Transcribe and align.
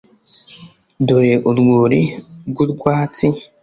dore 1.07 1.33
urwuri 1.49 2.01
rwurwatsi, 2.49 3.27